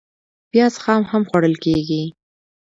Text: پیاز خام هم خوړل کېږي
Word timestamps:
پیاز 0.51 0.73
خام 0.83 1.03
هم 1.11 1.23
خوړل 1.29 1.55
کېږي 1.63 2.03